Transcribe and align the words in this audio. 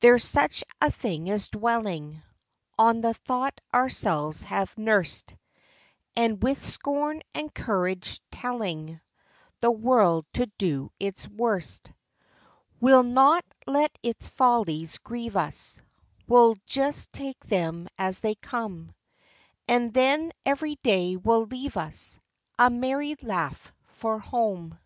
There's 0.00 0.24
such 0.24 0.64
a 0.80 0.90
thing 0.90 1.30
as 1.30 1.48
dwelling 1.48 2.24
On 2.76 3.02
the 3.02 3.14
thought 3.14 3.60
ourselves 3.72 4.42
have 4.42 4.76
nursed, 4.76 5.36
And 6.16 6.42
with 6.42 6.60
scorn 6.64 7.22
and 7.36 7.54
courage 7.54 8.20
telling 8.32 9.00
The 9.60 9.70
world 9.70 10.26
to 10.32 10.46
do 10.58 10.90
its 10.98 11.28
worst. 11.28 11.92
We 12.80 12.92
'll 12.92 13.04
not 13.04 13.44
let 13.64 13.96
its 14.02 14.26
follies 14.26 14.98
grieve 14.98 15.36
us, 15.36 15.80
We 16.26 16.36
'll 16.36 16.56
just 16.66 17.12
take 17.12 17.38
them 17.46 17.86
as 17.96 18.18
they 18.18 18.34
come; 18.34 18.92
And 19.68 19.94
then 19.94 20.32
every 20.44 20.80
day 20.82 21.14
will 21.14 21.44
leave 21.44 21.76
us 21.76 22.18
A 22.58 22.70
merry 22.70 23.14
laugh 23.22 23.70
for 23.86 24.18
home. 24.18 24.80